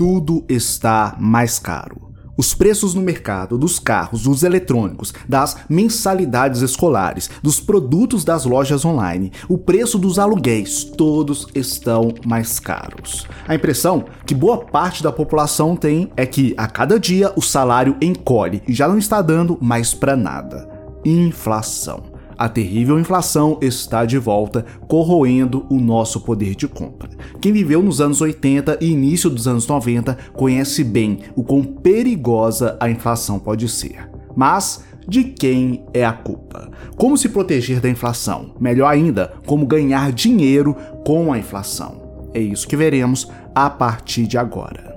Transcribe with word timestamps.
tudo 0.00 0.46
está 0.48 1.14
mais 1.20 1.58
caro. 1.58 2.10
Os 2.34 2.54
preços 2.54 2.94
no 2.94 3.02
mercado 3.02 3.58
dos 3.58 3.78
carros, 3.78 4.22
dos 4.22 4.42
eletrônicos, 4.42 5.12
das 5.28 5.58
mensalidades 5.68 6.62
escolares, 6.62 7.28
dos 7.42 7.60
produtos 7.60 8.24
das 8.24 8.46
lojas 8.46 8.82
online, 8.86 9.30
o 9.46 9.58
preço 9.58 9.98
dos 9.98 10.18
aluguéis, 10.18 10.84
todos 10.84 11.46
estão 11.54 12.14
mais 12.24 12.58
caros. 12.58 13.26
A 13.46 13.54
impressão 13.54 14.06
que 14.24 14.34
boa 14.34 14.56
parte 14.56 15.02
da 15.02 15.12
população 15.12 15.76
tem 15.76 16.10
é 16.16 16.24
que 16.24 16.54
a 16.56 16.66
cada 16.66 16.98
dia 16.98 17.30
o 17.36 17.42
salário 17.42 17.94
encolhe 18.00 18.62
e 18.66 18.72
já 18.72 18.88
não 18.88 18.96
está 18.96 19.20
dando 19.20 19.58
mais 19.60 19.92
para 19.92 20.16
nada. 20.16 20.66
Inflação. 21.04 22.09
A 22.40 22.48
terrível 22.48 22.98
inflação 22.98 23.58
está 23.60 24.06
de 24.06 24.16
volta, 24.16 24.64
corroendo 24.88 25.66
o 25.68 25.78
nosso 25.78 26.22
poder 26.22 26.54
de 26.54 26.66
compra. 26.66 27.10
Quem 27.38 27.52
viveu 27.52 27.82
nos 27.82 28.00
anos 28.00 28.22
80 28.22 28.78
e 28.80 28.86
início 28.86 29.28
dos 29.28 29.46
anos 29.46 29.66
90 29.66 30.16
conhece 30.32 30.82
bem 30.82 31.18
o 31.36 31.44
quão 31.44 31.62
perigosa 31.62 32.78
a 32.80 32.88
inflação 32.88 33.38
pode 33.38 33.68
ser. 33.68 34.08
Mas 34.34 34.82
de 35.06 35.22
quem 35.22 35.84
é 35.92 36.02
a 36.02 36.14
culpa? 36.14 36.70
Como 36.96 37.14
se 37.18 37.28
proteger 37.28 37.78
da 37.78 37.90
inflação? 37.90 38.54
Melhor 38.58 38.88
ainda, 38.88 39.34
como 39.44 39.66
ganhar 39.66 40.10
dinheiro 40.10 40.74
com 41.04 41.30
a 41.30 41.38
inflação? 41.38 42.00
É 42.32 42.40
isso 42.40 42.66
que 42.66 42.74
veremos 42.74 43.30
a 43.54 43.68
partir 43.68 44.26
de 44.26 44.38
agora. 44.38 44.89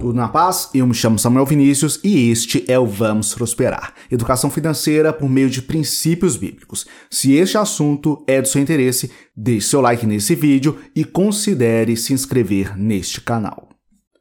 Tudo 0.00 0.14
na 0.14 0.28
paz? 0.28 0.70
Eu 0.72 0.86
me 0.86 0.94
chamo 0.94 1.18
Samuel 1.18 1.44
Vinícius 1.44 1.98
e 2.04 2.30
este 2.30 2.64
é 2.68 2.78
o 2.78 2.86
Vamos 2.86 3.34
Prosperar 3.34 3.94
Educação 4.08 4.48
Financeira 4.48 5.12
por 5.12 5.28
meio 5.28 5.50
de 5.50 5.60
princípios 5.60 6.36
bíblicos. 6.36 6.86
Se 7.10 7.34
este 7.34 7.58
assunto 7.58 8.22
é 8.26 8.40
do 8.40 8.46
seu 8.46 8.62
interesse, 8.62 9.10
deixe 9.36 9.68
seu 9.68 9.80
like 9.80 10.06
nesse 10.06 10.36
vídeo 10.36 10.78
e 10.94 11.04
considere 11.04 11.96
se 11.96 12.12
inscrever 12.12 12.78
neste 12.78 13.20
canal. 13.20 13.70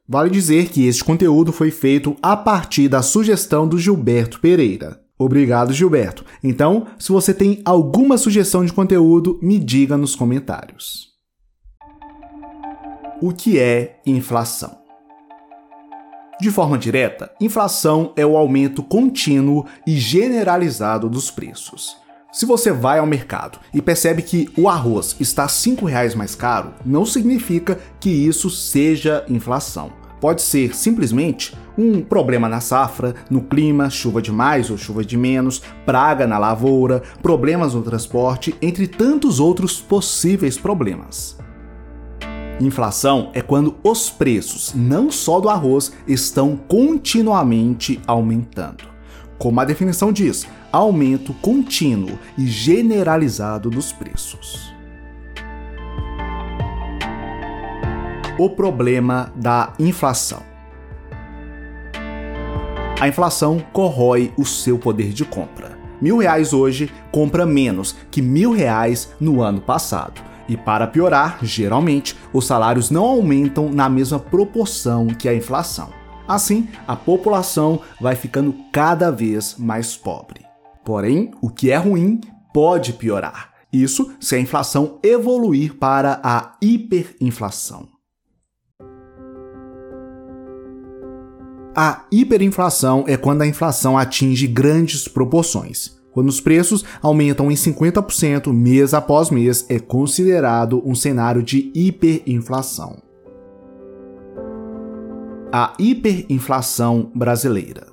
Vale 0.09 0.31
dizer 0.31 0.69
que 0.69 0.87
este 0.87 1.03
conteúdo 1.03 1.51
foi 1.51 1.69
feito 1.69 2.15
a 2.23 2.35
partir 2.35 2.87
da 2.87 3.03
sugestão 3.03 3.67
do 3.67 3.77
Gilberto 3.77 4.39
Pereira. 4.39 4.99
Obrigado, 5.19 5.73
Gilberto. 5.73 6.25
Então, 6.43 6.87
se 6.97 7.11
você 7.11 7.33
tem 7.33 7.61
alguma 7.63 8.17
sugestão 8.17 8.65
de 8.65 8.73
conteúdo, 8.73 9.39
me 9.43 9.59
diga 9.59 9.95
nos 9.95 10.15
comentários. 10.15 11.07
O 13.21 13.31
que 13.31 13.59
é 13.59 13.99
inflação? 14.05 14.86
De 16.39 16.51
forma 16.51 16.77
direta, 16.77 17.31
inflação 17.41 18.13
é 18.15 18.23
o 18.23 18.37
aumento 18.37 18.83
contínuo 18.83 19.65
e 19.87 19.97
generalizado 19.97 21.09
dos 21.09 21.31
preços. 21.31 21.97
Se 22.31 22.45
você 22.45 22.71
vai 22.71 22.99
ao 22.99 23.07
mercado 23.07 23.57
e 23.73 23.81
percebe 23.81 24.21
que 24.21 24.47
o 24.55 24.69
arroz 24.69 25.15
está 25.19 25.43
R$ 25.43 25.49
5,00 25.49 26.15
mais 26.15 26.35
caro, 26.35 26.75
não 26.85 27.07
significa 27.07 27.79
que 27.99 28.11
isso 28.11 28.51
seja 28.51 29.25
inflação. 29.27 29.91
Pode 30.21 30.43
ser 30.43 30.75
simplesmente 30.75 31.57
um 31.75 32.01
problema 32.01 32.47
na 32.47 32.59
safra, 32.59 33.15
no 33.31 33.41
clima, 33.41 33.89
chuva 33.89 34.21
de 34.21 34.31
mais 34.31 34.69
ou 34.69 34.77
chuva 34.77 35.03
de 35.03 35.17
menos, 35.17 35.63
praga 35.87 36.27
na 36.27 36.37
lavoura, 36.37 37.01
problemas 37.23 37.73
no 37.73 37.81
transporte, 37.81 38.55
entre 38.61 38.87
tantos 38.87 39.39
outros 39.39 39.79
possíveis 39.79 40.55
problemas. 40.55 41.37
Inflação 42.59 43.29
é 43.35 43.41
quando 43.41 43.75
os 43.83 44.09
preços, 44.09 44.73
não 44.73 45.11
só 45.11 45.39
do 45.39 45.47
arroz, 45.47 45.93
estão 46.07 46.57
continuamente 46.57 48.01
aumentando. 48.07 48.83
Como 49.37 49.59
a 49.59 49.65
definição 49.65 50.11
diz, 50.11 50.47
aumento 50.71 51.35
contínuo 51.35 52.17
e 52.35 52.47
generalizado 52.47 53.69
dos 53.69 53.91
preços. 53.91 54.73
O 58.39 58.49
problema 58.49 59.31
da 59.35 59.73
inflação. 59.77 60.41
A 62.99 63.07
inflação 63.07 63.63
corrói 63.71 64.33
o 64.35 64.43
seu 64.43 64.79
poder 64.79 65.13
de 65.13 65.23
compra. 65.23 65.77
Mil 66.01 66.17
reais 66.17 66.53
hoje 66.53 66.91
compra 67.11 67.45
menos 67.45 67.95
que 68.09 68.19
mil 68.19 68.51
reais 68.51 69.13
no 69.19 69.41
ano 69.41 69.61
passado. 69.61 70.26
E 70.47 70.55
para 70.55 70.87
piorar, 70.87 71.39
geralmente, 71.41 72.15
os 72.31 72.45
salários 72.45 72.89
não 72.89 73.03
aumentam 73.03 73.69
na 73.69 73.89
mesma 73.89 74.19
proporção 74.19 75.07
que 75.07 75.27
a 75.27 75.35
inflação. 75.35 75.89
Assim, 76.27 76.67
a 76.87 76.95
população 76.95 77.81
vai 77.99 78.15
ficando 78.15 78.55
cada 78.71 79.11
vez 79.11 79.55
mais 79.57 79.95
pobre. 79.95 80.45
Porém, 80.83 81.31
o 81.41 81.49
que 81.49 81.71
é 81.71 81.77
ruim 81.77 82.21
pode 82.53 82.93
piorar. 82.93 83.53
Isso 83.71 84.13
se 84.19 84.35
a 84.35 84.39
inflação 84.39 84.99
evoluir 85.03 85.75
para 85.75 86.19
a 86.23 86.55
hiperinflação. 86.61 87.89
A 91.75 92.05
hiperinflação 92.11 93.03
é 93.07 93.15
quando 93.15 93.43
a 93.43 93.47
inflação 93.47 93.97
atinge 93.97 94.47
grandes 94.47 95.07
proporções. 95.07 95.96
Quando 96.17 96.29
os 96.29 96.41
preços 96.41 96.83
aumentam 96.99 97.51
em 97.51 97.53
50% 97.53 98.51
mês 98.51 98.95
após 98.95 99.29
mês, 99.29 99.67
é 99.69 99.77
considerado 99.77 100.81
um 100.83 100.95
cenário 100.95 101.43
de 101.43 101.71
hiperinflação. 101.75 102.97
A 105.53 105.73
hiperinflação 105.77 107.11
brasileira. 107.13 107.85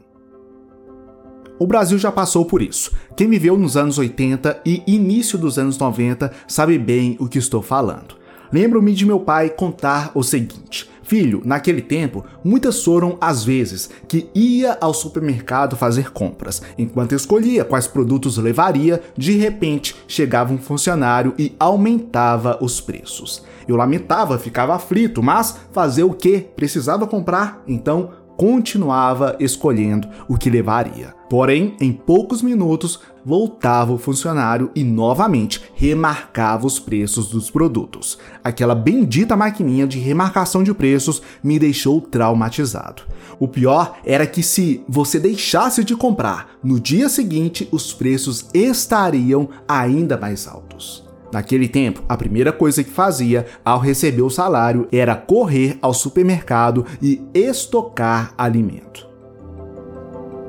O 1.59 1.67
Brasil 1.67 1.99
já 1.99 2.11
passou 2.11 2.47
por 2.47 2.63
isso. 2.63 2.93
Quem 3.15 3.29
viveu 3.29 3.59
nos 3.59 3.77
anos 3.77 3.99
80 3.99 4.63
e 4.65 4.83
início 4.87 5.37
dos 5.37 5.59
anos 5.59 5.77
90 5.77 6.33
sabe 6.49 6.79
bem 6.79 7.19
o 7.21 7.29
que 7.29 7.37
estou 7.37 7.61
falando. 7.61 8.17
Lembro-me 8.51 8.95
de 8.95 9.05
meu 9.05 9.21
pai 9.21 9.51
contar 9.51 10.13
o 10.15 10.23
seguinte: 10.23 10.89
Filho, 11.05 11.43
naquele 11.45 11.83
tempo, 11.83 12.25
muitas 12.43 12.83
foram 12.83 13.19
as 13.21 13.45
vezes 13.45 13.91
que 14.09 14.29
ia 14.35 14.79
ao 14.81 14.95
supermercado 14.95 15.77
fazer 15.77 16.11
compras. 16.11 16.63
Enquanto 16.79 17.15
escolhia 17.15 17.65
quais 17.65 17.87
produtos 17.87 18.39
levaria, 18.39 19.03
de 19.17 19.37
repente 19.37 19.95
chegava 20.09 20.53
um 20.53 20.59
funcionário 20.59 21.35
e 21.39 21.55
aumentava 21.59 22.59
os 22.61 22.81
preços. 22.81 23.45
Eu 23.69 23.77
lamentava, 23.77 24.39
ficava 24.39 24.75
aflito, 24.75 25.23
mas 25.23 25.59
fazer 25.73 26.05
o 26.05 26.13
que? 26.13 26.41
Precisava 26.41 27.07
comprar, 27.07 27.63
então 27.67 28.11
continuava 28.37 29.37
escolhendo 29.39 30.09
o 30.29 30.37
que 30.37 30.51
levaria. 30.51 31.15
Porém, 31.29 31.77
em 31.81 31.93
poucos 31.93 32.43
minutos, 32.43 33.01
voltava 33.25 33.93
o 33.93 33.99
funcionário 33.99 34.71
e 34.75 34.85
novamente 34.85 35.63
remarcava 35.75 36.67
os 36.67 36.79
preços 36.79 37.29
dos 37.29 37.51
produtos. 37.51 38.19
Aquela 38.43 38.75
bendita 38.75 39.37
maquininha 39.37 39.87
de 39.87 39.99
remarcação 39.99 40.63
de 40.63 40.75
preços 40.75 41.23
me 41.43 41.59
deixou 41.59 42.01
traumatizado. 42.01 43.03
O 43.39 43.49
pior 43.49 43.97
era 44.05 44.27
que 44.27 44.43
se 44.43 44.85
você 44.89 45.19
deixasse 45.19 45.83
de 45.83 45.97
comprar, 45.97 46.51
no 46.63 46.79
dia 46.79 47.09
seguinte 47.09 47.69
os 47.73 47.93
preços 47.93 48.47
estariam 48.53 49.49
ainda 49.67 50.17
mais 50.17 50.47
altos. 50.47 51.04
Naquele 51.35 51.67
tempo, 51.67 52.01
a 52.09 52.17
primeira 52.17 52.53
coisa 52.53 52.85
que 52.85 52.91
fazia 52.91 53.45
ao 53.65 53.81
receber 53.81 54.23
o 54.23 54.31
salário 54.31 54.87
era 54.93 55.17
correr 55.17 55.77
ao 55.83 55.93
supermercado 55.93 56.87
e 57.03 57.21
estocar 57.35 58.33
alimento. 58.39 59.09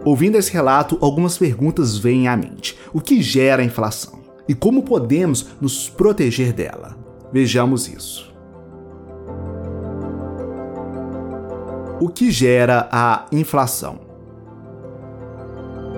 Ouvindo 0.05 0.37
esse 0.37 0.53
relato, 0.53 0.95
algumas 1.01 1.39
perguntas 1.39 1.97
vêm 1.97 2.27
à 2.27 2.37
mente. 2.37 2.77
O 2.93 3.01
que 3.01 3.19
gera 3.19 3.63
a 3.63 3.65
inflação? 3.65 4.19
E 4.47 4.53
como 4.53 4.83
podemos 4.83 5.47
nos 5.59 5.89
proteger 5.89 6.53
dela? 6.53 6.95
Vejamos 7.33 7.87
isso. 7.87 8.31
O 11.99 12.09
que 12.09 12.29
gera 12.29 12.87
a 12.91 13.25
inflação? 13.31 14.04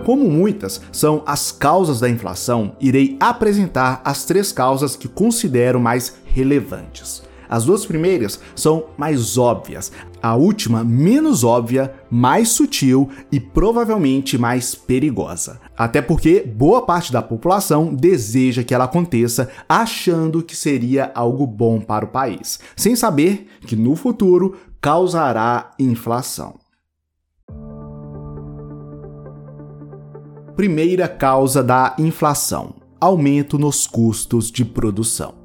Como 0.08 0.30
muitas 0.30 0.80
são 0.90 1.22
as 1.26 1.52
causas 1.52 2.00
da 2.00 2.10
inflação, 2.10 2.78
irei 2.80 3.18
apresentar 3.20 4.02
as 4.06 4.24
três 4.24 4.54
causas 4.54 4.96
que 4.96 5.06
considero 5.06 5.82
mais 5.82 6.16
relevantes. 6.24 7.22
As 7.50 7.66
duas 7.66 7.86
primeiras 7.86 8.40
são 8.56 8.86
mais 8.98 9.38
óbvias, 9.38 9.92
a 10.24 10.34
última 10.34 10.82
menos 10.82 11.44
óbvia, 11.44 11.94
mais 12.10 12.48
sutil 12.48 13.10
e 13.30 13.38
provavelmente 13.38 14.38
mais 14.38 14.74
perigosa. 14.74 15.60
Até 15.78 16.02
porque 16.02 16.40
boa 16.40 16.84
parte 16.84 17.12
da 17.12 17.22
população 17.22 17.94
deseja 17.94 18.64
que 18.64 18.74
ela 18.74 18.86
aconteça 18.86 19.50
achando 19.68 20.42
que 20.42 20.56
seria 20.56 21.12
algo 21.14 21.46
bom 21.46 21.82
para 21.82 22.06
o 22.06 22.10
país, 22.10 22.62
sem 22.78 22.96
saber 22.96 23.50
que 23.60 23.76
no 23.76 23.94
futuro 23.94 24.56
causará 24.80 25.72
inflação. 25.78 26.56
Primeira 30.58 31.08
causa 31.08 31.62
da 31.62 31.96
inflação: 32.00 32.74
aumento 33.00 33.60
nos 33.60 33.86
custos 33.86 34.52
de 34.52 34.66
produção. 34.66 35.36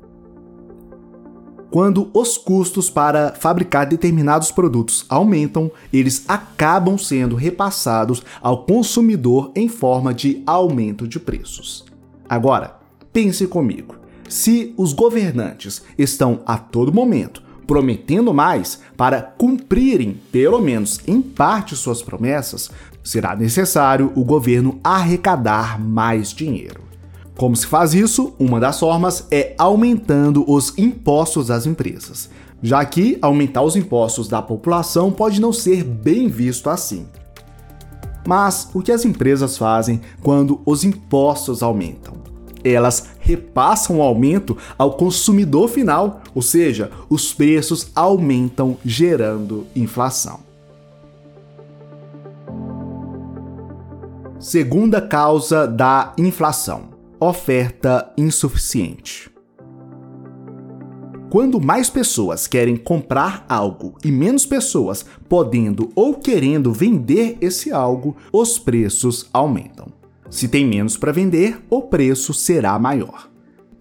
Quando 1.71 2.09
os 2.15 2.39
custos 2.39 2.89
para 2.89 3.35
fabricar 3.35 3.87
determinados 3.87 4.51
produtos 4.51 5.05
aumentam, 5.11 5.71
eles 5.93 6.25
acabam 6.27 6.97
sendo 6.97 7.37
repassados 7.37 8.23
ao 8.41 8.65
consumidor 8.65 9.53
em 9.55 9.69
forma 9.69 10.15
de 10.15 10.43
aumento 10.47 11.07
de 11.07 11.21
preços. 11.21 11.85
Agora, 12.27 12.79
pense 13.13 13.47
comigo. 13.47 13.97
Se 14.31 14.73
os 14.79 14.95
governantes 14.95 15.83
estão 15.99 16.41
a 16.47 16.57
todo 16.57 16.91
momento 16.91 17.43
prometendo 17.67 18.35
mais 18.35 18.81
para 18.97 19.23
cumprirem, 19.23 20.21
pelo 20.31 20.61
menos 20.61 21.01
em 21.07 21.23
parte, 21.23 21.75
suas 21.75 22.03
promessas, 22.03 22.71
será 23.03 23.35
necessário 23.35 24.13
o 24.15 24.25
governo 24.25 24.79
arrecadar 24.83 25.81
mais 25.81 26.33
dinheiro. 26.33 26.81
Como 27.37 27.57
se 27.57 27.67
faz 27.67 27.95
isso? 27.95 28.35
Uma 28.39 28.61
das 28.61 28.79
formas 28.79 29.27
é 29.31 29.55
aumentando 29.59 30.45
os 30.49 30.77
impostos 30.79 31.49
das 31.49 31.67
empresas, 31.67 32.31
já 32.63 32.85
que 32.85 33.19
aumentar 33.21 33.63
os 33.63 33.75
impostos 33.75 34.29
da 34.29 34.41
população 34.41 35.11
pode 35.11 35.41
não 35.41 35.53
ser 35.53 35.83
bem 35.83 36.29
visto 36.29 36.69
assim. 36.69 37.07
Mas 38.27 38.69
o 38.73 38.81
que 38.81 38.93
as 38.93 39.05
empresas 39.05 39.59
fazem 39.59 40.01
quando 40.23 40.61
os 40.65 40.85
impostos 40.85 41.63
aumentam? 41.63 42.15
Elas 42.63 43.09
repassam 43.19 43.99
o 43.99 44.03
aumento 44.03 44.57
ao 44.79 44.93
consumidor 44.93 45.69
final, 45.69 46.21
ou 46.33 46.43
seja, 46.43 46.93
os 47.11 47.35
preços 47.35 47.89
aumentam, 47.95 48.77
gerando 48.85 49.67
inflação. 49.75 50.52
Segunda 54.43 55.01
causa 55.01 55.69
da 55.69 56.13
inflação: 56.19 56.89
oferta 57.21 58.13
insuficiente. 58.19 59.31
Quando 61.31 61.61
mais 61.61 61.89
pessoas 61.89 62.49
querem 62.49 62.77
comprar 62.77 63.47
algo 63.49 63.97
e 64.05 64.11
menos 64.11 64.45
pessoas 64.45 65.07
podendo 65.29 65.91
ou 65.95 66.17
querendo 66.17 66.73
vender 66.73 67.39
esse 67.41 67.71
algo, 67.71 68.17
os 68.33 68.59
preços 68.59 69.31
aumentam. 69.33 69.87
Se 70.29 70.49
tem 70.49 70.67
menos 70.67 70.97
para 70.97 71.13
vender, 71.13 71.65
o 71.71 71.83
preço 71.83 72.35
será 72.35 72.77
maior. 72.81 73.32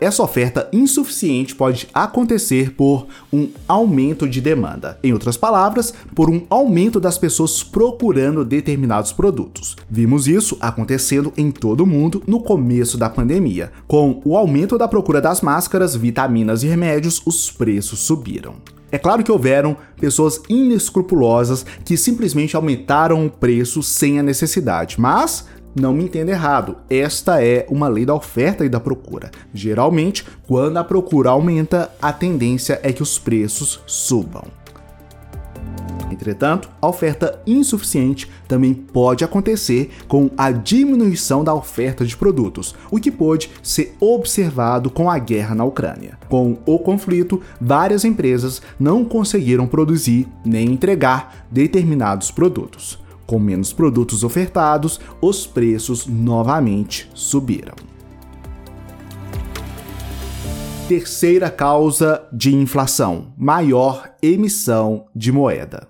Essa 0.01 0.23
oferta 0.23 0.67
insuficiente 0.73 1.53
pode 1.53 1.87
acontecer 1.93 2.71
por 2.71 3.05
um 3.31 3.47
aumento 3.67 4.27
de 4.27 4.41
demanda. 4.41 4.97
Em 5.03 5.13
outras 5.13 5.37
palavras, 5.37 5.93
por 6.15 6.27
um 6.27 6.41
aumento 6.49 6.99
das 6.99 7.19
pessoas 7.19 7.61
procurando 7.61 8.43
determinados 8.43 9.13
produtos. 9.13 9.75
Vimos 9.87 10.27
isso 10.27 10.57
acontecendo 10.59 11.31
em 11.37 11.51
todo 11.51 11.81
o 11.81 11.85
mundo 11.85 12.23
no 12.25 12.41
começo 12.41 12.97
da 12.97 13.11
pandemia. 13.11 13.71
Com 13.87 14.19
o 14.25 14.35
aumento 14.35 14.75
da 14.75 14.87
procura 14.87 15.21
das 15.21 15.41
máscaras, 15.41 15.95
vitaminas 15.95 16.63
e 16.63 16.67
remédios, 16.67 17.21
os 17.23 17.51
preços 17.51 17.99
subiram. 17.99 18.55
É 18.91 18.97
claro 18.97 19.23
que 19.23 19.31
houveram 19.31 19.77
pessoas 19.99 20.41
inescrupulosas 20.49 21.63
que 21.85 21.95
simplesmente 21.95 22.55
aumentaram 22.55 23.23
o 23.23 23.29
preço 23.29 23.83
sem 23.83 24.19
a 24.19 24.23
necessidade, 24.23 24.99
mas 24.99 25.45
não 25.75 25.93
me 25.93 26.03
entenda 26.03 26.31
errado, 26.31 26.77
esta 26.89 27.43
é 27.43 27.65
uma 27.69 27.87
lei 27.87 28.05
da 28.05 28.13
oferta 28.13 28.65
e 28.65 28.69
da 28.69 28.79
procura. 28.79 29.31
Geralmente, 29.53 30.25
quando 30.47 30.77
a 30.77 30.83
procura 30.83 31.29
aumenta, 31.29 31.91
a 32.01 32.11
tendência 32.11 32.79
é 32.83 32.91
que 32.91 33.03
os 33.03 33.17
preços 33.17 33.79
subam. 33.85 34.43
Entretanto, 36.11 36.69
a 36.81 36.87
oferta 36.87 37.41
insuficiente 37.47 38.29
também 38.47 38.73
pode 38.73 39.23
acontecer 39.23 39.89
com 40.07 40.29
a 40.37 40.51
diminuição 40.51 41.43
da 41.43 41.53
oferta 41.53 42.05
de 42.05 42.17
produtos, 42.17 42.75
o 42.91 42.99
que 42.99 43.09
pode 43.09 43.49
ser 43.63 43.95
observado 43.99 44.89
com 44.89 45.09
a 45.09 45.17
guerra 45.17 45.55
na 45.55 45.63
Ucrânia. 45.63 46.19
Com 46.27 46.57
o 46.65 46.77
conflito, 46.79 47.41
várias 47.59 48.03
empresas 48.03 48.61
não 48.79 49.05
conseguiram 49.05 49.65
produzir 49.65 50.27
nem 50.45 50.71
entregar 50.71 51.47
determinados 51.49 52.29
produtos. 52.29 52.99
Com 53.31 53.39
menos 53.39 53.71
produtos 53.71 54.25
ofertados, 54.25 54.99
os 55.21 55.47
preços 55.47 56.05
novamente 56.05 57.09
subiram. 57.13 57.75
Terceira 60.89 61.49
causa 61.49 62.27
de 62.33 62.53
inflação: 62.53 63.33
maior 63.37 64.13
emissão 64.21 65.05
de 65.15 65.31
moeda. 65.31 65.87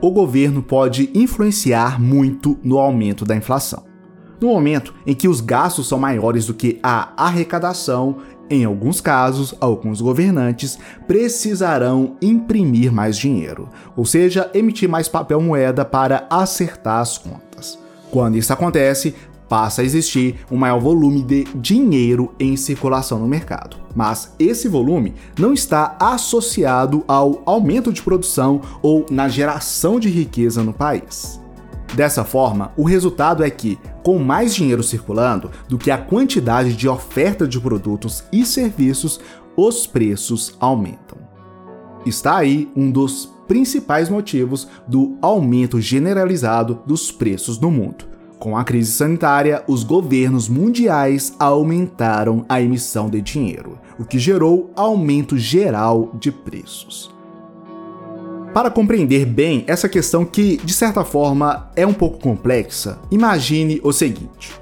O 0.00 0.12
governo 0.12 0.62
pode 0.62 1.10
influenciar 1.12 2.00
muito 2.00 2.56
no 2.62 2.78
aumento 2.78 3.24
da 3.24 3.34
inflação. 3.34 3.91
No 4.42 4.48
momento 4.48 4.92
em 5.06 5.14
que 5.14 5.28
os 5.28 5.40
gastos 5.40 5.86
são 5.86 6.00
maiores 6.00 6.46
do 6.46 6.52
que 6.52 6.80
a 6.82 7.12
arrecadação, 7.16 8.16
em 8.50 8.64
alguns 8.64 9.00
casos, 9.00 9.54
alguns 9.60 10.00
governantes 10.00 10.76
precisarão 11.06 12.16
imprimir 12.20 12.92
mais 12.92 13.16
dinheiro, 13.16 13.68
ou 13.96 14.04
seja, 14.04 14.50
emitir 14.52 14.88
mais 14.88 15.06
papel 15.06 15.40
moeda 15.40 15.84
para 15.84 16.26
acertar 16.28 16.98
as 16.98 17.16
contas. 17.16 17.78
Quando 18.10 18.36
isso 18.36 18.52
acontece, 18.52 19.14
passa 19.48 19.80
a 19.80 19.84
existir 19.84 20.40
um 20.50 20.56
maior 20.56 20.80
volume 20.80 21.22
de 21.22 21.44
dinheiro 21.54 22.34
em 22.40 22.56
circulação 22.56 23.20
no 23.20 23.28
mercado. 23.28 23.76
Mas 23.94 24.34
esse 24.40 24.66
volume 24.66 25.14
não 25.38 25.52
está 25.52 25.96
associado 26.00 27.04
ao 27.06 27.42
aumento 27.46 27.92
de 27.92 28.02
produção 28.02 28.60
ou 28.82 29.06
na 29.08 29.28
geração 29.28 30.00
de 30.00 30.08
riqueza 30.08 30.64
no 30.64 30.72
país. 30.72 31.41
Dessa 31.94 32.24
forma, 32.24 32.72
o 32.76 32.84
resultado 32.84 33.44
é 33.44 33.50
que, 33.50 33.78
com 34.02 34.18
mais 34.18 34.54
dinheiro 34.54 34.82
circulando 34.82 35.50
do 35.68 35.76
que 35.76 35.90
a 35.90 35.98
quantidade 35.98 36.74
de 36.74 36.88
oferta 36.88 37.46
de 37.46 37.60
produtos 37.60 38.24
e 38.32 38.46
serviços, 38.46 39.20
os 39.56 39.86
preços 39.86 40.56
aumentam. 40.58 41.18
Está 42.06 42.38
aí 42.38 42.70
um 42.74 42.90
dos 42.90 43.30
principais 43.46 44.08
motivos 44.08 44.66
do 44.88 45.16
aumento 45.20 45.80
generalizado 45.80 46.80
dos 46.86 47.12
preços 47.12 47.60
no 47.60 47.70
mundo. 47.70 48.06
Com 48.38 48.56
a 48.56 48.64
crise 48.64 48.90
sanitária, 48.90 49.62
os 49.68 49.84
governos 49.84 50.48
mundiais 50.48 51.34
aumentaram 51.38 52.44
a 52.48 52.60
emissão 52.60 53.08
de 53.08 53.20
dinheiro, 53.20 53.78
o 53.98 54.04
que 54.04 54.18
gerou 54.18 54.72
aumento 54.74 55.38
geral 55.38 56.10
de 56.18 56.32
preços. 56.32 57.14
Para 58.54 58.70
compreender 58.70 59.24
bem 59.24 59.64
essa 59.66 59.88
questão 59.88 60.26
que, 60.26 60.58
de 60.58 60.74
certa 60.74 61.04
forma, 61.04 61.70
é 61.74 61.86
um 61.86 61.94
pouco 61.94 62.18
complexa, 62.18 62.98
imagine 63.10 63.80
o 63.82 63.92
seguinte: 63.92 64.52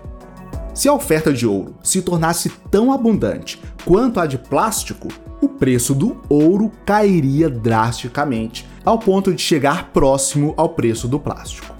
se 0.72 0.88
a 0.88 0.92
oferta 0.92 1.32
de 1.32 1.44
ouro 1.44 1.74
se 1.82 2.00
tornasse 2.00 2.50
tão 2.70 2.92
abundante 2.92 3.60
quanto 3.84 4.20
a 4.20 4.26
de 4.26 4.38
plástico, 4.38 5.08
o 5.42 5.48
preço 5.48 5.92
do 5.92 6.20
ouro 6.28 6.70
cairia 6.86 7.50
drasticamente, 7.50 8.64
ao 8.84 8.96
ponto 8.96 9.34
de 9.34 9.42
chegar 9.42 9.90
próximo 9.90 10.54
ao 10.56 10.68
preço 10.68 11.08
do 11.08 11.18
plástico. 11.18 11.74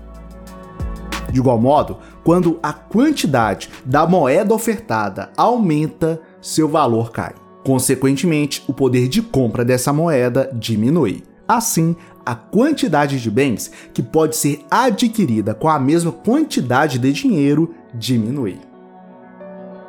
De 1.31 1.39
igual 1.39 1.61
modo, 1.61 1.99
quando 2.25 2.59
a 2.61 2.73
quantidade 2.73 3.71
da 3.85 4.05
moeda 4.05 4.53
ofertada 4.53 5.31
aumenta, 5.37 6.21
seu 6.43 6.69
valor 6.69 7.13
cai. 7.13 7.35
Consequentemente, 7.65 8.65
o 8.67 8.73
poder 8.73 9.07
de 9.07 9.23
compra 9.23 9.65
dessa 9.65 9.93
moeda 9.93 10.51
diminui. 10.53 11.30
Assim, 11.51 11.97
a 12.25 12.33
quantidade 12.33 13.21
de 13.21 13.29
bens 13.29 13.73
que 13.93 14.05
pode 14.05 14.37
ser 14.37 14.65
adquirida 14.71 15.53
com 15.53 15.69
a 15.69 15.81
mesma 15.81 16.13
quantidade 16.13 16.97
de 16.97 17.13
dinheiro 17.13 17.75
diminui. 17.93 18.57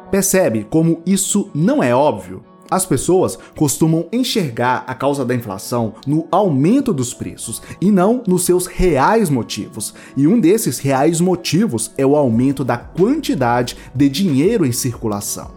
Percebe 0.09 0.65
como 0.67 1.03
isso 1.05 1.51
não 1.53 1.83
é 1.83 1.93
óbvio? 1.93 2.43
As 2.67 2.83
pessoas 2.83 3.37
costumam 3.55 4.07
enxergar 4.11 4.83
a 4.87 4.95
causa 4.95 5.23
da 5.23 5.35
inflação 5.35 5.93
no 6.07 6.27
aumento 6.31 6.91
dos 6.91 7.13
preços 7.13 7.61
e 7.79 7.91
não 7.91 8.23
nos 8.25 8.43
seus 8.43 8.65
reais 8.65 9.29
motivos. 9.29 9.93
E 10.17 10.25
um 10.25 10.39
desses 10.39 10.79
reais 10.79 11.21
motivos 11.21 11.91
é 11.95 12.03
o 12.03 12.15
aumento 12.15 12.63
da 12.63 12.77
quantidade 12.77 13.77
de 13.93 14.09
dinheiro 14.09 14.65
em 14.65 14.71
circulação. 14.71 15.51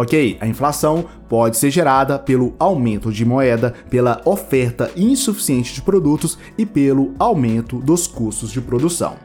Ok, 0.00 0.38
a 0.40 0.46
inflação 0.46 1.06
pode 1.28 1.56
ser 1.56 1.72
gerada 1.72 2.20
pelo 2.20 2.54
aumento 2.56 3.10
de 3.10 3.24
moeda, 3.24 3.74
pela 3.90 4.22
oferta 4.24 4.92
insuficiente 4.96 5.74
de 5.74 5.82
produtos 5.82 6.38
e 6.56 6.64
pelo 6.64 7.14
aumento 7.18 7.80
dos 7.80 8.06
custos 8.06 8.52
de 8.52 8.60
produção. 8.60 9.16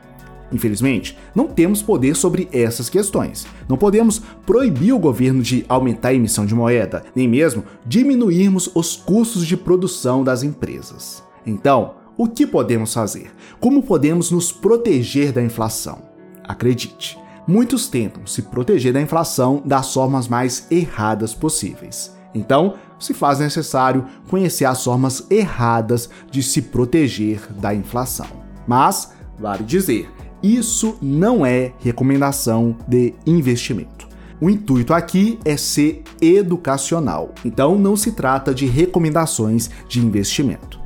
Infelizmente, 0.51 1.15
não 1.35 1.45
temos 1.47 1.83
poder 1.83 2.15
sobre 2.15 2.49
essas 2.51 2.89
questões. 2.89 3.45
Não 3.69 3.77
podemos 3.77 4.19
proibir 4.47 4.93
o 4.93 4.99
governo 4.99 5.43
de 5.43 5.63
aumentar 5.69 6.07
a 6.07 6.15
emissão 6.15 6.43
de 6.43 6.55
moeda, 6.55 7.03
nem 7.15 7.27
mesmo 7.27 7.63
diminuirmos 7.85 8.67
os 8.73 8.95
custos 8.95 9.45
de 9.45 9.55
produção 9.55 10.23
das 10.23 10.41
empresas. 10.41 11.23
Então, 11.45 11.97
o 12.17 12.27
que 12.27 12.47
podemos 12.47 12.91
fazer? 12.91 13.31
Como 13.59 13.83
podemos 13.83 14.31
nos 14.31 14.51
proteger 14.51 15.31
da 15.31 15.43
inflação? 15.43 16.01
Acredite, 16.43 17.15
muitos 17.47 17.87
tentam 17.87 18.25
se 18.25 18.43
proteger 18.43 18.93
da 18.93 19.01
inflação 19.01 19.61
das 19.65 19.93
formas 19.93 20.27
mais 20.27 20.67
erradas 20.71 21.33
possíveis. 21.33 22.15
Então, 22.33 22.75
se 22.99 23.13
faz 23.13 23.39
necessário 23.39 24.05
conhecer 24.29 24.65
as 24.65 24.83
formas 24.83 25.25
erradas 25.29 26.09
de 26.31 26.41
se 26.41 26.61
proteger 26.61 27.41
da 27.53 27.73
inflação. 27.73 28.27
Mas, 28.67 29.11
vale 29.37 29.63
dizer, 29.63 30.09
isso 30.41 30.97
não 31.01 31.45
é 31.45 31.73
recomendação 31.79 32.75
de 32.87 33.13
investimento. 33.25 34.07
O 34.41 34.49
intuito 34.49 34.93
aqui 34.93 35.39
é 35.45 35.55
ser 35.55 36.03
educacional, 36.21 37.33
então 37.45 37.77
não 37.77 37.95
se 37.95 38.11
trata 38.11 38.53
de 38.53 38.65
recomendações 38.65 39.69
de 39.87 40.05
investimento. 40.05 40.82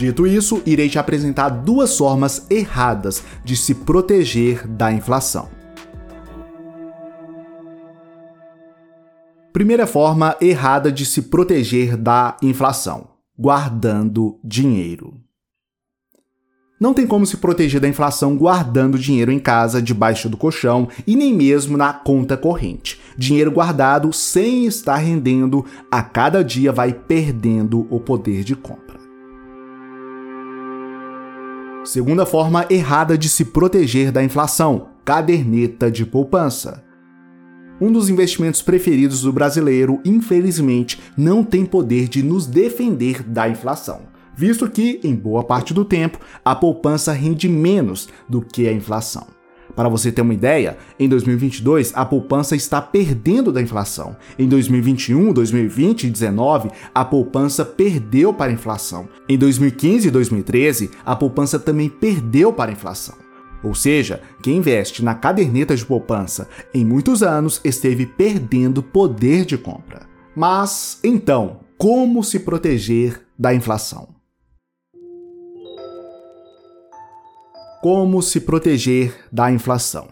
Dito 0.00 0.26
isso, 0.26 0.62
irei 0.64 0.88
te 0.88 0.98
apresentar 0.98 1.50
duas 1.50 1.94
formas 1.98 2.46
erradas 2.48 3.22
de 3.44 3.54
se 3.54 3.74
proteger 3.74 4.66
da 4.66 4.90
inflação. 4.90 5.50
Primeira 9.52 9.86
forma 9.86 10.34
errada 10.40 10.90
de 10.90 11.04
se 11.04 11.20
proteger 11.20 11.98
da 11.98 12.34
inflação: 12.40 13.08
guardando 13.38 14.40
dinheiro. 14.42 15.20
Não 16.80 16.94
tem 16.94 17.06
como 17.06 17.26
se 17.26 17.36
proteger 17.36 17.78
da 17.78 17.86
inflação 17.86 18.38
guardando 18.38 18.98
dinheiro 18.98 19.30
em 19.30 19.38
casa, 19.38 19.82
debaixo 19.82 20.30
do 20.30 20.36
colchão 20.38 20.88
e 21.06 21.14
nem 21.14 21.34
mesmo 21.34 21.76
na 21.76 21.92
conta 21.92 22.38
corrente. 22.38 22.98
Dinheiro 23.18 23.50
guardado 23.50 24.10
sem 24.14 24.64
estar 24.64 24.96
rendendo, 24.96 25.62
a 25.90 26.02
cada 26.02 26.42
dia 26.42 26.72
vai 26.72 26.90
perdendo 26.90 27.86
o 27.90 28.00
poder 28.00 28.42
de 28.42 28.56
compra. 28.56 28.89
Segunda 31.84 32.26
forma 32.26 32.66
errada 32.70 33.16
de 33.16 33.28
se 33.28 33.44
proteger 33.46 34.12
da 34.12 34.22
inflação: 34.22 34.88
caderneta 35.04 35.90
de 35.90 36.04
poupança. 36.04 36.84
Um 37.80 37.90
dos 37.90 38.10
investimentos 38.10 38.60
preferidos 38.60 39.22
do 39.22 39.32
brasileiro, 39.32 40.00
infelizmente, 40.04 41.00
não 41.16 41.42
tem 41.42 41.64
poder 41.64 42.08
de 42.08 42.22
nos 42.22 42.46
defender 42.46 43.22
da 43.22 43.48
inflação 43.48 44.10
visto 44.40 44.70
que, 44.70 44.98
em 45.04 45.14
boa 45.14 45.44
parte 45.44 45.74
do 45.74 45.84
tempo, 45.84 46.18
a 46.42 46.54
poupança 46.54 47.12
rende 47.12 47.46
menos 47.46 48.08
do 48.26 48.40
que 48.40 48.66
a 48.66 48.72
inflação. 48.72 49.39
Para 49.74 49.88
você 49.88 50.10
ter 50.12 50.22
uma 50.22 50.34
ideia, 50.34 50.76
em 50.98 51.08
2022 51.08 51.92
a 51.94 52.04
poupança 52.04 52.56
está 52.56 52.80
perdendo 52.80 53.52
da 53.52 53.62
inflação. 53.62 54.16
Em 54.38 54.48
2021, 54.48 55.32
2020 55.32 56.04
e 56.04 56.10
2019, 56.10 56.70
a 56.94 57.04
poupança 57.04 57.64
perdeu 57.64 58.32
para 58.32 58.50
a 58.50 58.54
inflação. 58.54 59.08
Em 59.28 59.38
2015 59.38 60.08
e 60.08 60.10
2013, 60.10 60.90
a 61.04 61.16
poupança 61.16 61.58
também 61.58 61.88
perdeu 61.88 62.52
para 62.52 62.70
a 62.70 62.72
inflação. 62.72 63.14
Ou 63.62 63.74
seja, 63.74 64.22
quem 64.42 64.56
investe 64.56 65.04
na 65.04 65.14
caderneta 65.14 65.76
de 65.76 65.84
poupança 65.84 66.48
em 66.72 66.84
muitos 66.84 67.22
anos 67.22 67.60
esteve 67.62 68.06
perdendo 68.06 68.82
poder 68.82 69.44
de 69.44 69.58
compra. 69.58 70.08
Mas, 70.34 70.98
então, 71.04 71.60
como 71.76 72.24
se 72.24 72.40
proteger 72.40 73.20
da 73.38 73.54
inflação? 73.54 74.19
Como 77.82 78.20
se 78.20 78.40
proteger 78.40 79.14
da 79.32 79.50
inflação. 79.50 80.08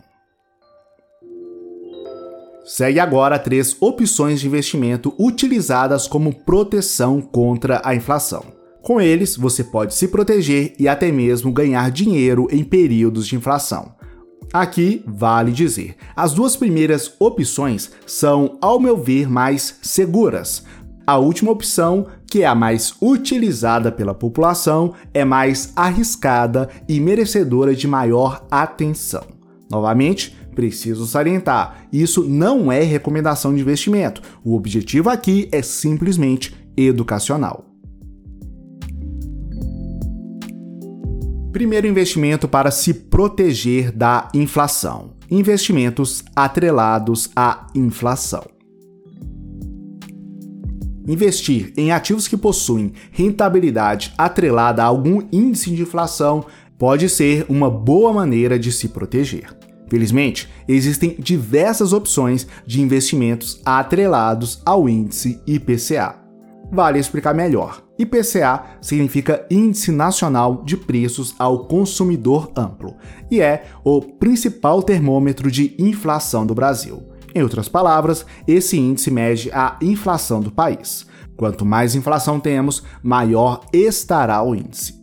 Segue 2.64 2.98
agora 2.98 3.38
três 3.38 3.76
opções 3.78 4.40
de 4.40 4.46
investimento 4.46 5.14
utilizadas 5.18 6.08
como 6.08 6.34
proteção 6.34 7.20
contra 7.20 7.82
a 7.84 7.94
inflação. 7.94 8.42
Com 8.80 8.98
eles, 8.98 9.36
você 9.36 9.62
pode 9.62 9.94
se 9.94 10.08
proteger 10.08 10.74
e 10.78 10.88
até 10.88 11.12
mesmo 11.12 11.52
ganhar 11.52 11.90
dinheiro 11.90 12.48
em 12.50 12.64
períodos 12.64 13.26
de 13.26 13.36
inflação. 13.36 13.94
Aqui 14.50 15.02
vale 15.06 15.52
dizer, 15.52 15.94
as 16.16 16.32
duas 16.32 16.56
primeiras 16.56 17.12
opções 17.18 17.90
são, 18.06 18.56
ao 18.62 18.80
meu 18.80 18.96
ver, 18.96 19.28
mais 19.28 19.76
seguras, 19.82 20.64
a 21.06 21.18
última 21.18 21.50
opção, 21.50 22.06
que 22.30 22.42
é 22.42 22.46
a 22.46 22.54
mais 22.54 22.94
utilizada 23.00 23.90
pela 23.90 24.14
população, 24.14 24.94
é 25.12 25.24
mais 25.24 25.72
arriscada 25.74 26.68
e 26.88 27.00
merecedora 27.00 27.74
de 27.74 27.88
maior 27.88 28.46
atenção. 28.50 29.24
Novamente, 29.70 30.36
preciso 30.54 31.06
salientar: 31.06 31.86
isso 31.92 32.24
não 32.24 32.70
é 32.70 32.82
recomendação 32.82 33.54
de 33.54 33.60
investimento. 33.60 34.22
O 34.44 34.54
objetivo 34.54 35.10
aqui 35.10 35.48
é 35.52 35.62
simplesmente 35.62 36.54
educacional. 36.76 37.64
Primeiro 41.52 41.86
investimento 41.86 42.46
para 42.46 42.70
se 42.70 42.92
proteger 42.92 43.90
da 43.90 44.28
inflação: 44.34 45.14
investimentos 45.30 46.22
atrelados 46.36 47.30
à 47.34 47.66
inflação. 47.74 48.57
Investir 51.08 51.72
em 51.74 51.90
ativos 51.90 52.28
que 52.28 52.36
possuem 52.36 52.92
rentabilidade 53.10 54.12
atrelada 54.18 54.82
a 54.82 54.86
algum 54.86 55.22
índice 55.32 55.70
de 55.70 55.80
inflação 55.80 56.44
pode 56.78 57.08
ser 57.08 57.46
uma 57.48 57.70
boa 57.70 58.12
maneira 58.12 58.58
de 58.58 58.70
se 58.70 58.90
proteger. 58.90 59.56
Felizmente, 59.88 60.50
existem 60.68 61.16
diversas 61.18 61.94
opções 61.94 62.46
de 62.66 62.82
investimentos 62.82 63.58
atrelados 63.64 64.60
ao 64.66 64.86
índice 64.86 65.40
IPCA. 65.46 66.16
Vale 66.70 66.98
explicar 66.98 67.34
melhor. 67.34 67.82
IPCA 67.98 68.76
significa 68.82 69.46
Índice 69.50 69.90
Nacional 69.90 70.62
de 70.62 70.76
Preços 70.76 71.34
ao 71.38 71.64
Consumidor 71.64 72.52
Amplo 72.54 72.94
e 73.30 73.40
é 73.40 73.64
o 73.82 74.02
principal 74.02 74.82
termômetro 74.82 75.50
de 75.50 75.74
inflação 75.78 76.44
do 76.44 76.54
Brasil. 76.54 77.02
Em 77.38 77.42
outras 77.42 77.68
palavras, 77.68 78.26
esse 78.48 78.76
índice 78.76 79.12
mede 79.12 79.48
a 79.52 79.76
inflação 79.80 80.40
do 80.40 80.50
país. 80.50 81.06
Quanto 81.36 81.64
mais 81.64 81.94
inflação 81.94 82.40
temos, 82.40 82.82
maior 83.00 83.60
estará 83.72 84.42
o 84.42 84.56
índice. 84.56 85.00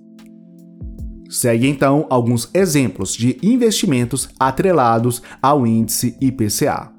Segue 1.30 1.65
então 1.65 2.06
alguns 2.10 2.50
exemplos 2.54 3.15
de 3.15 3.38
investimentos 3.42 4.27
atrelados 4.38 5.22
ao 5.42 5.65
índice 5.65 6.18
IPCA. 6.20 6.92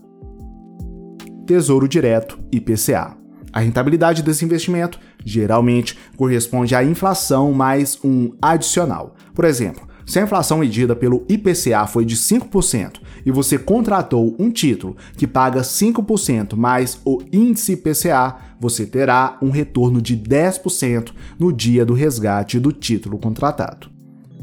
Tesouro 1.46 1.86
Direto 1.86 2.38
IPCA. 2.50 3.14
A 3.52 3.60
rentabilidade 3.60 4.22
desse 4.22 4.42
investimento 4.42 4.98
geralmente 5.22 5.98
corresponde 6.16 6.74
à 6.74 6.82
inflação 6.82 7.52
mais 7.52 7.98
um 8.02 8.32
adicional. 8.40 9.14
Por 9.34 9.44
exemplo, 9.44 9.85
se 10.06 10.20
a 10.20 10.22
inflação 10.22 10.58
medida 10.58 10.94
pelo 10.94 11.26
IPCA 11.28 11.84
foi 11.88 12.04
de 12.04 12.16
5% 12.16 13.00
e 13.26 13.32
você 13.32 13.58
contratou 13.58 14.36
um 14.38 14.50
título 14.50 14.96
que 15.16 15.26
paga 15.26 15.62
5% 15.62 16.54
mais 16.54 17.00
o 17.04 17.20
índice 17.32 17.72
IPCA, 17.72 18.36
você 18.60 18.86
terá 18.86 19.36
um 19.42 19.50
retorno 19.50 20.00
de 20.00 20.16
10% 20.16 21.10
no 21.36 21.52
dia 21.52 21.84
do 21.84 21.92
resgate 21.92 22.60
do 22.60 22.70
título 22.70 23.18
contratado. 23.18 23.90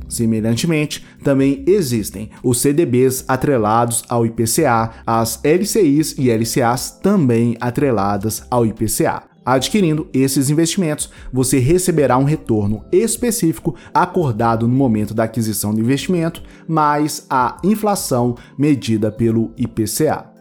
Semelhantemente, 0.10 1.04
também 1.24 1.64
existem 1.66 2.30
os 2.44 2.60
CDBs 2.62 3.24
atrelados 3.28 4.04
ao 4.10 4.26
IPCA, 4.26 4.92
as 5.08 5.40
LCIs 5.44 6.16
e 6.18 6.30
LCAs 6.30 6.92
também 7.02 7.58
atreladas 7.60 8.44
ao 8.52 8.66
IPCA. 8.66 9.33
Adquirindo 9.46 10.08
esses 10.14 10.50
investimentos, 10.50 11.10
você 11.32 11.60
receberá 11.60 12.18
um 12.18 12.24
retorno 12.24 12.86
específico 12.92 13.76
acordado 13.94 14.68
no 14.68 14.74
momento 14.74 15.14
da 15.14 15.26
aquisição 15.26 15.74
do 15.74 15.82
investimento, 15.82 16.42
mais 16.68 17.26
a 17.30 17.58
inflação 17.64 18.36
medida 18.58 19.12
pelo 19.12 19.52
IPCA. 19.58 20.32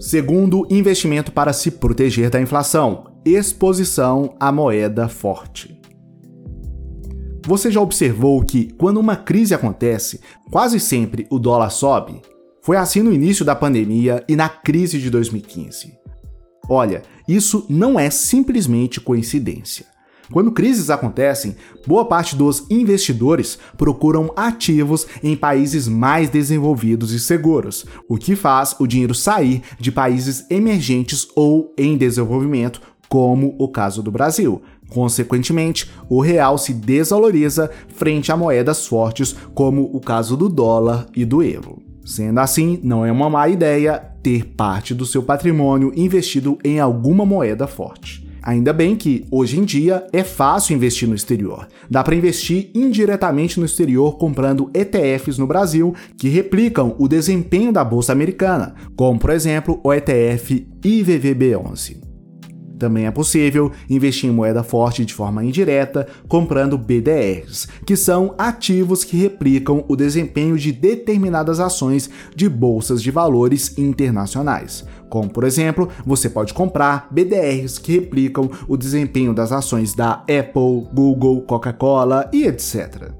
Segundo 0.00 0.66
investimento 0.70 1.30
para 1.30 1.52
se 1.52 1.70
proteger 1.70 2.30
da 2.30 2.40
inflação: 2.40 3.04
exposição 3.24 4.34
à 4.40 4.50
moeda 4.50 5.08
forte. 5.08 5.78
Você 7.46 7.70
já 7.70 7.80
observou 7.80 8.42
que, 8.42 8.72
quando 8.72 8.98
uma 8.98 9.16
crise 9.16 9.54
acontece, 9.54 10.20
quase 10.50 10.80
sempre 10.80 11.26
o 11.30 11.38
dólar 11.38 11.70
sobe? 11.70 12.20
Foi 12.70 12.76
assim 12.76 13.02
no 13.02 13.12
início 13.12 13.44
da 13.44 13.56
pandemia 13.56 14.22
e 14.28 14.36
na 14.36 14.48
crise 14.48 15.00
de 15.00 15.10
2015. 15.10 15.92
Olha, 16.68 17.02
isso 17.26 17.66
não 17.68 17.98
é 17.98 18.10
simplesmente 18.10 19.00
coincidência. 19.00 19.86
Quando 20.32 20.52
crises 20.52 20.88
acontecem, 20.88 21.56
boa 21.84 22.04
parte 22.04 22.36
dos 22.36 22.70
investidores 22.70 23.58
procuram 23.76 24.32
ativos 24.36 25.04
em 25.20 25.34
países 25.34 25.88
mais 25.88 26.30
desenvolvidos 26.30 27.10
e 27.10 27.18
seguros, 27.18 27.86
o 28.08 28.16
que 28.16 28.36
faz 28.36 28.76
o 28.78 28.86
dinheiro 28.86 29.16
sair 29.16 29.62
de 29.76 29.90
países 29.90 30.48
emergentes 30.48 31.26
ou 31.34 31.74
em 31.76 31.96
desenvolvimento, 31.96 32.80
como 33.08 33.56
o 33.58 33.66
caso 33.66 34.00
do 34.00 34.12
Brasil. 34.12 34.62
Consequentemente, 34.88 35.90
o 36.08 36.20
real 36.20 36.56
se 36.56 36.72
desvaloriza 36.72 37.68
frente 37.88 38.30
a 38.30 38.36
moedas 38.36 38.86
fortes, 38.86 39.34
como 39.56 39.90
o 39.92 40.00
caso 40.00 40.36
do 40.36 40.48
dólar 40.48 41.08
e 41.16 41.24
do 41.24 41.42
euro. 41.42 41.89
Sendo 42.10 42.40
assim, 42.40 42.80
não 42.82 43.06
é 43.06 43.12
uma 43.12 43.30
má 43.30 43.48
ideia 43.48 44.02
ter 44.20 44.44
parte 44.44 44.92
do 44.92 45.06
seu 45.06 45.22
patrimônio 45.22 45.92
investido 45.94 46.58
em 46.64 46.80
alguma 46.80 47.24
moeda 47.24 47.68
forte. 47.68 48.28
Ainda 48.42 48.72
bem 48.72 48.96
que, 48.96 49.24
hoje 49.30 49.60
em 49.60 49.64
dia, 49.64 50.04
é 50.12 50.24
fácil 50.24 50.74
investir 50.74 51.08
no 51.08 51.14
exterior. 51.14 51.68
Dá 51.88 52.02
para 52.02 52.16
investir 52.16 52.68
indiretamente 52.74 53.60
no 53.60 53.66
exterior 53.66 54.18
comprando 54.18 54.68
ETFs 54.74 55.38
no 55.38 55.46
Brasil 55.46 55.94
que 56.16 56.28
replicam 56.28 56.96
o 56.98 57.06
desempenho 57.06 57.72
da 57.72 57.84
bolsa 57.84 58.10
americana, 58.10 58.74
como 58.96 59.16
por 59.16 59.30
exemplo 59.30 59.78
o 59.84 59.92
ETF 59.94 60.66
IVVB11. 60.82 62.09
Também 62.80 63.04
é 63.04 63.10
possível 63.10 63.70
investir 63.90 64.30
em 64.30 64.32
moeda 64.32 64.62
forte 64.62 65.04
de 65.04 65.12
forma 65.12 65.44
indireta, 65.44 66.06
comprando 66.26 66.78
BDRs, 66.78 67.68
que 67.84 67.94
são 67.94 68.34
ativos 68.38 69.04
que 69.04 69.18
replicam 69.18 69.84
o 69.86 69.94
desempenho 69.94 70.56
de 70.56 70.72
determinadas 70.72 71.60
ações 71.60 72.08
de 72.34 72.48
bolsas 72.48 73.02
de 73.02 73.10
valores 73.10 73.76
internacionais. 73.76 74.82
Como, 75.10 75.28
por 75.28 75.44
exemplo, 75.44 75.90
você 76.06 76.30
pode 76.30 76.54
comprar 76.54 77.06
BDRs 77.10 77.78
que 77.78 77.92
replicam 77.92 78.50
o 78.66 78.78
desempenho 78.78 79.34
das 79.34 79.52
ações 79.52 79.92
da 79.92 80.12
Apple, 80.12 80.88
Google, 80.90 81.42
Coca-Cola 81.42 82.30
e 82.32 82.44
etc. 82.44 83.10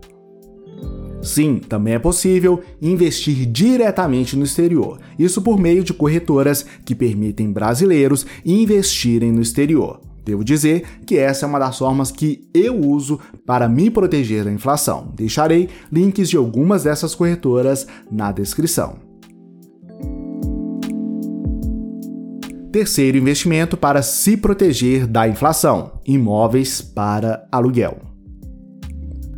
Sim, 1.23 1.59
também 1.59 1.95
é 1.95 1.99
possível 1.99 2.62
investir 2.81 3.47
diretamente 3.47 4.37
no 4.37 4.45
exterior, 4.45 4.99
isso 5.19 5.43
por 5.43 5.59
meio 5.59 5.85
de 5.85 5.93
corretoras 5.93 6.65
que 6.85 6.95
permitem 6.95 7.53
brasileiros 7.53 8.25
investirem 8.45 9.31
no 9.31 9.43
exterior. 9.43 10.00
Devo 10.25 10.45
dizer 10.45 10.85
que 11.07 11.17
essa 11.17 11.45
é 11.45 11.49
uma 11.49 11.59
das 11.59 11.79
formas 11.79 12.11
que 12.11 12.49
eu 12.55 12.79
uso 12.79 13.19
para 13.47 13.69
me 13.69 13.91
proteger 13.91 14.45
da 14.45 14.53
inflação. 14.53 15.12
Deixarei 15.15 15.69
links 15.91 16.29
de 16.29 16.37
algumas 16.37 16.85
dessas 16.85 17.15
corretoras 17.15 17.87
na 18.11 18.31
descrição. 18.31 18.97
Terceiro 22.71 23.19
investimento 23.19 23.77
para 23.77 24.03
se 24.03 24.37
proteger 24.37 25.07
da 25.07 25.27
inflação: 25.27 26.00
imóveis 26.07 26.81
para 26.81 27.49
aluguel. 27.50 28.10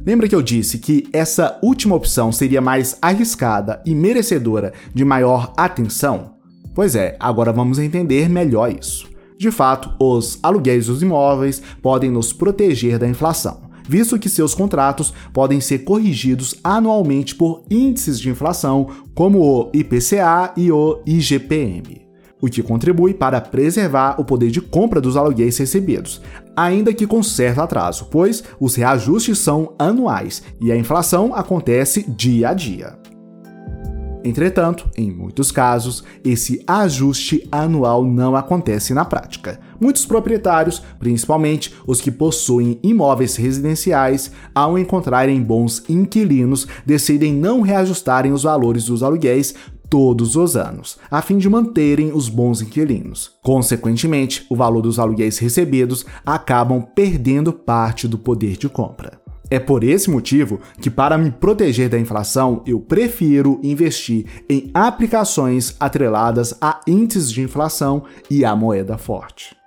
Lembra 0.05 0.29
que 0.29 0.35
eu 0.35 0.43
disse 0.43 0.79
que 0.79 1.09
essa 1.13 1.59
última 1.63 1.95
opção 1.95 2.33
seria 2.33 2.61
mais 2.61 2.97
arriscada 3.01 3.81
e 3.87 3.95
merecedora 3.95 4.73
de 4.93 5.05
maior 5.05 5.53
atenção? 5.57 6.33
Pois 6.75 6.97
é, 6.97 7.17
agora 7.21 7.53
vamos 7.53 7.79
entender 7.79 8.29
melhor 8.29 8.73
isso. 8.73 9.09
De 9.39 9.51
fato, 9.51 9.95
os 10.01 10.39
aluguéis 10.43 10.87
dos 10.87 11.03
imóveis 11.03 11.63
podem 11.81 12.11
nos 12.11 12.33
proteger 12.33 12.99
da 12.99 13.09
inflação, 13.09 13.63
visto 13.89 14.19
que 14.19 14.29
seus 14.29 14.55
contratos 14.55 15.13
podem 15.33 15.61
ser 15.61 15.81
corrigidos 15.81 16.55
anualmente 16.65 17.35
por 17.35 17.63
índices 17.71 18.19
de 18.19 18.29
inflação, 18.29 18.89
como 19.15 19.41
o 19.41 19.71
IPCA 19.73 20.53
e 20.57 20.73
o 20.73 21.01
IGPM 21.07 22.12
o 22.43 22.49
que 22.49 22.63
contribui 22.63 23.15
para 23.15 23.41
preservar 23.41 24.21
o 24.21 24.25
poder 24.25 24.51
de 24.51 24.61
compra 24.61 25.01
dos 25.01 25.17
aluguéis 25.17 25.57
recebidos, 25.57 26.21
ainda 26.57 26.93
que 26.93 27.07
com 27.07 27.23
certo 27.23 27.61
atraso, 27.61 28.09
pois 28.11 28.43
os 28.59 28.75
reajustes 28.75 29.39
são 29.39 29.73
anuais 29.79 30.43
e 30.61 30.73
a 30.73 30.77
inflação 30.77 31.33
acontece 31.35 32.03
dia 32.03 32.49
a 32.49 32.55
dia. 32.55 33.03
Entretanto, 34.25 34.89
em 34.97 35.11
muitos 35.11 35.51
casos, 35.51 36.05
esse 36.25 36.63
ajuste 36.67 37.47
anual 37.51 38.05
não 38.05 38.37
acontece 38.37 38.95
na 38.95 39.05
prática. 39.05 39.59
Muitos 39.81 40.07
proprietários, 40.07 40.81
principalmente 40.99 41.75
os 41.87 42.01
que 42.01 42.11
possuem 42.11 42.79
imóveis 42.85 43.35
residenciais, 43.35 44.31
ao 44.55 44.79
encontrarem 44.79 45.43
bons 45.43 45.83
inquilinos, 45.89 46.69
decidem 46.87 47.33
não 47.35 47.63
reajustarem 47.63 48.33
os 48.33 48.45
valores 48.45 48.85
dos 48.85 49.03
aluguéis 49.03 49.55
todos 49.93 50.37
os 50.37 50.57
anos, 50.57 50.97
a 51.11 51.21
fim 51.21 51.37
de 51.37 51.51
manterem 51.51 52.13
os 52.15 52.27
bons 52.27 52.63
inquilinos. 52.63 53.33
Consequentemente, 53.43 54.47
o 54.49 54.57
valor 54.57 54.81
dos 54.81 54.99
aluguéis 54.99 55.37
recebidos 55.37 56.07
acabam 56.25 56.81
perdendo 56.81 57.53
parte 57.53 58.09
do 58.09 58.17
poder 58.17 58.57
de 58.57 58.71
compra. 58.71 59.21
É 59.51 59.59
por 59.59 59.85
esse 59.85 60.09
motivo 60.09 60.61
que, 60.81 60.89
para 60.89 61.19
me 61.19 61.31
proteger 61.31 61.91
da 61.91 61.99
inflação, 61.99 62.63
eu 62.67 62.81
prefiro 62.81 63.61
investir 63.63 64.25
em 64.49 64.71
aplicações 64.73 65.77
atreladas 65.79 66.57
a 66.59 66.81
índices 66.87 67.31
de 67.31 67.43
inflação 67.43 68.05
e 68.31 68.47
a 68.47 68.57
moeda 68.57 68.97
forte. 68.97 69.62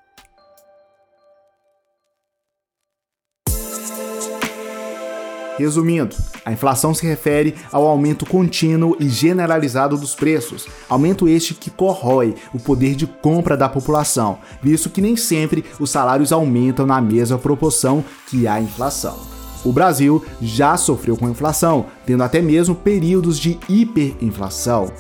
Resumindo, 5.58 6.16
a 6.44 6.52
inflação 6.52 6.94
se 6.94 7.06
refere 7.06 7.56
ao 7.72 7.88
aumento 7.88 8.26
contínuo 8.26 8.96
e 9.00 9.08
generalizado 9.08 9.98
dos 9.98 10.14
preços, 10.14 10.68
aumento 10.90 11.30
este 11.30 11.54
que 11.54 11.70
corrói 11.70 12.36
o 12.54 12.60
poder 12.60 12.94
de 12.96 13.08
compra 13.08 13.56
da 13.56 13.70
população, 13.70 14.40
visto 14.62 14.90
que 14.90 15.02
nem 15.02 15.16
sempre 15.16 15.64
os 15.80 15.90
salários 15.90 16.34
aumentam 16.34 16.86
na 16.86 17.00
mesma 17.00 17.38
proporção 17.38 18.04
que 18.28 18.48
a 18.48 18.60
inflação. 18.60 19.18
O 19.64 19.72
Brasil 19.72 20.24
já 20.42 20.76
sofreu 20.78 21.16
com 21.18 21.30
inflação, 21.30 21.86
tendo 22.06 22.22
até 22.22 22.42
mesmo 22.42 22.76
períodos 22.76 23.40
de 23.40 23.58
hiperinflação. 23.68 24.92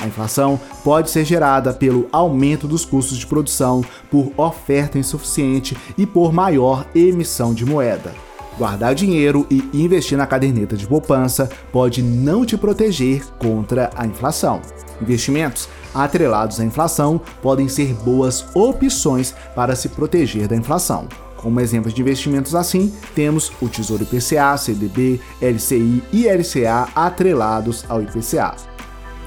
A 0.00 0.06
inflação 0.06 0.58
pode 0.82 1.10
ser 1.10 1.26
gerada 1.26 1.74
pelo 1.74 2.08
aumento 2.10 2.66
dos 2.66 2.86
custos 2.86 3.18
de 3.18 3.26
produção, 3.26 3.84
por 4.10 4.32
oferta 4.36 4.98
insuficiente 4.98 5.76
e 5.96 6.06
por 6.06 6.32
maior 6.32 6.86
emissão 6.94 7.52
de 7.52 7.66
moeda. 7.66 8.29
Guardar 8.60 8.94
dinheiro 8.94 9.46
e 9.50 9.64
investir 9.72 10.18
na 10.18 10.26
caderneta 10.26 10.76
de 10.76 10.86
poupança 10.86 11.48
pode 11.72 12.02
não 12.02 12.44
te 12.44 12.58
proteger 12.58 13.24
contra 13.38 13.88
a 13.96 14.06
inflação. 14.06 14.60
Investimentos 15.00 15.66
atrelados 15.94 16.60
à 16.60 16.64
inflação 16.66 17.18
podem 17.40 17.70
ser 17.70 17.94
boas 17.94 18.44
opções 18.54 19.34
para 19.54 19.74
se 19.74 19.88
proteger 19.88 20.46
da 20.46 20.54
inflação. 20.54 21.08
Como 21.38 21.58
exemplos 21.58 21.94
de 21.94 22.02
investimentos 22.02 22.54
assim, 22.54 22.92
temos 23.14 23.50
o 23.62 23.66
Tesouro 23.66 24.02
IPCA, 24.02 24.54
CDB, 24.58 25.18
LCI 25.40 26.02
e 26.12 26.28
LCA 26.28 26.86
atrelados 26.94 27.86
ao 27.88 28.02
IPCA. 28.02 28.54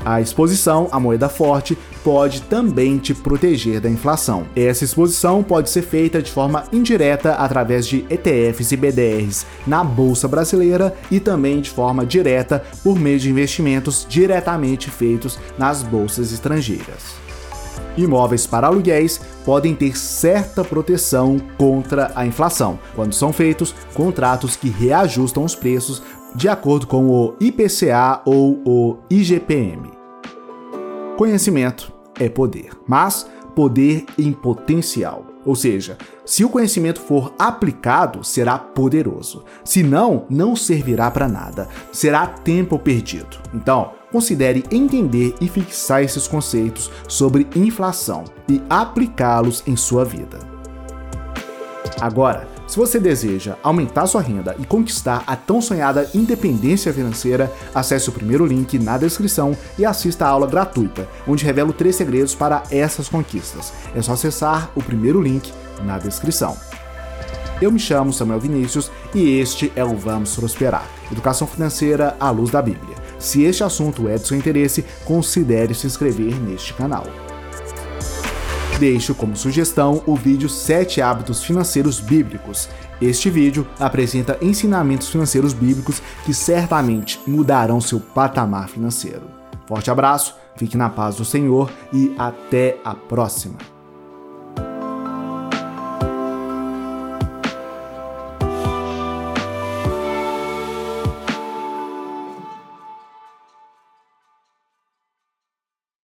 A 0.06 0.20
exposição 0.20 0.90
à 0.92 1.00
moeda 1.00 1.30
forte 1.30 1.78
pode 2.04 2.42
também 2.42 2.98
te 2.98 3.14
proteger 3.14 3.80
da 3.80 3.90
inflação. 3.90 4.46
Essa 4.54 4.84
exposição 4.84 5.42
pode 5.42 5.70
ser 5.70 5.82
feita 5.82 6.22
de 6.22 6.30
forma 6.30 6.66
indireta 6.74 7.34
através 7.36 7.88
de 7.88 8.06
ETFs 8.10 8.74
e 8.74 8.78
BDRs 8.78 9.46
na 9.66 9.84
bolsa 9.84 10.28
brasileira 10.28 10.94
e 11.10 11.20
também 11.20 11.62
de 11.62 11.70
forma 11.70 12.06
direta 12.06 12.64
por 12.84 13.00
meio 13.00 13.20
de 13.20 13.30
investimentos 13.30 14.06
diretamente 14.10 14.90
feitos 14.90 15.40
nas 15.58 15.82
bolsas 15.84 16.34
estrangeiras. 16.34 17.24
Imóveis 17.96 18.48
para 18.48 18.68
aluguéis 18.68 19.22
podem 19.46 19.76
ter 19.76 19.96
certa 19.96 20.64
proteção 20.64 21.40
contra 21.58 22.12
a 22.16 22.26
inflação, 22.26 22.80
quando 22.96 23.14
são 23.14 23.32
feitos 23.32 23.74
contratos 23.94 24.56
que 24.56 24.70
reajustam 24.70 25.44
os 25.44 25.56
preços 25.56 26.02
de 26.36 26.50
acordo 26.50 26.88
com 26.88 27.08
o 27.08 27.36
IPCA 27.40 28.22
ou 28.26 28.62
o 28.66 28.98
IGPM. 29.10 29.93
Conhecimento 31.18 31.94
é 32.20 32.28
poder, 32.28 32.72
mas 32.88 33.30
poder 33.56 34.06
em 34.18 34.34
potencial. 34.34 35.28
Ou 35.46 35.56
seja, 35.56 35.98
se 36.26 36.44
o 36.44 36.50
conhecimento 36.50 37.00
for 37.00 37.34
aplicado, 37.38 38.24
será 38.24 38.58
poderoso. 38.58 39.44
Se 39.64 39.84
não, 39.84 40.26
não 40.28 40.56
servirá 40.56 41.12
para 41.12 41.28
nada. 41.28 41.68
Será 41.92 42.26
tempo 42.26 42.80
perdido. 42.80 43.38
Então, 43.54 43.92
considere 44.12 44.64
entender 44.72 45.36
e 45.40 45.48
fixar 45.48 46.02
esses 46.02 46.28
conceitos 46.28 46.90
sobre 47.08 47.48
inflação 47.56 48.24
e 48.50 48.62
aplicá-los 48.70 49.64
em 49.68 49.76
sua 49.76 50.04
vida. 50.04 50.40
Agora, 52.02 52.48
se 52.74 52.80
você 52.80 53.00
deseja 53.00 53.56
aumentar 53.62 54.08
sua 54.08 54.20
renda 54.20 54.56
e 54.58 54.66
conquistar 54.66 55.24
a 55.28 55.36
tão 55.36 55.62
sonhada 55.62 56.10
independência 56.12 56.92
financeira, 56.92 57.54
acesse 57.72 58.10
o 58.10 58.12
primeiro 58.12 58.48
link 58.48 58.80
na 58.80 58.98
descrição 58.98 59.56
e 59.78 59.86
assista 59.86 60.26
a 60.26 60.30
aula 60.30 60.48
gratuita, 60.48 61.08
onde 61.28 61.46
revelo 61.46 61.72
três 61.72 61.96
segredos 61.96 62.34
para 62.34 62.64
essas 62.72 63.08
conquistas. 63.08 63.72
É 63.94 64.02
só 64.02 64.14
acessar 64.14 64.72
o 64.74 64.82
primeiro 64.82 65.22
link 65.22 65.54
na 65.84 66.00
descrição. 66.00 66.58
Eu 67.62 67.72
me 67.72 67.78
chamo 67.78 68.12
Samuel 68.12 68.40
Vinícius 68.40 68.92
e 69.14 69.38
este 69.38 69.72
é 69.76 69.86
o 69.86 69.96
Vamos 69.96 70.36
Prosperar 70.36 70.90
Educação 71.12 71.46
Financeira 71.46 72.18
à 72.20 72.32
Luz 72.32 72.50
da 72.50 72.60
Bíblia. 72.60 72.98
Se 73.20 73.44
este 73.44 73.64
assunto 73.64 74.10
é 74.10 74.16
de 74.16 74.28
seu 74.28 74.36
interesse, 74.36 74.84
considere 75.06 75.76
se 75.76 75.86
inscrever 75.86 76.34
neste 76.42 76.74
canal. 76.74 77.06
Deixo 78.84 79.16
como 79.16 79.34
sugestão 79.34 80.04
o 80.06 80.14
vídeo 80.14 80.50
7 80.50 81.02
hábitos 81.02 81.42
financeiros 81.42 82.02
bíblicos. 82.02 82.68
Este 83.02 83.30
vídeo 83.30 83.66
apresenta 83.80 84.38
ensinamentos 84.42 85.08
financeiros 85.08 85.54
bíblicos 85.54 86.02
que 86.26 86.34
certamente 86.34 87.18
mudarão 87.26 87.80
seu 87.80 88.02
patamar 88.02 88.68
financeiro. 88.68 89.24
Forte 89.66 89.90
abraço, 89.90 90.36
fique 90.58 90.76
na 90.76 90.90
paz 90.90 91.16
do 91.16 91.24
Senhor 91.24 91.72
e 91.94 92.14
até 92.20 92.78
a 92.84 92.94
próxima. 92.94 93.73